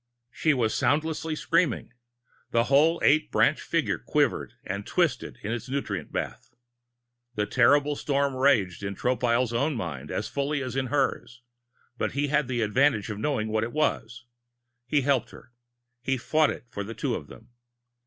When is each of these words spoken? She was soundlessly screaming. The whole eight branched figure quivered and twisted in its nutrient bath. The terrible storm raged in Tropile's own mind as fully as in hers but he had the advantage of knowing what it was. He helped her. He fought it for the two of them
She 0.31 0.55
was 0.55 0.73
soundlessly 0.73 1.35
screaming. 1.35 1.93
The 2.49 2.63
whole 2.63 2.99
eight 3.03 3.31
branched 3.31 3.61
figure 3.61 3.99
quivered 3.99 4.55
and 4.63 4.83
twisted 4.83 5.37
in 5.43 5.51
its 5.51 5.69
nutrient 5.69 6.11
bath. 6.11 6.49
The 7.35 7.45
terrible 7.45 7.95
storm 7.95 8.33
raged 8.35 8.81
in 8.81 8.95
Tropile's 8.95 9.53
own 9.53 9.75
mind 9.75 10.09
as 10.09 10.27
fully 10.27 10.63
as 10.63 10.75
in 10.75 10.87
hers 10.87 11.43
but 11.99 12.13
he 12.13 12.29
had 12.29 12.47
the 12.47 12.63
advantage 12.63 13.11
of 13.11 13.19
knowing 13.19 13.49
what 13.49 13.63
it 13.63 13.73
was. 13.73 14.25
He 14.87 15.01
helped 15.01 15.29
her. 15.29 15.51
He 16.01 16.17
fought 16.17 16.49
it 16.49 16.65
for 16.71 16.83
the 16.83 16.95
two 16.95 17.13
of 17.13 17.27
them 17.27 17.49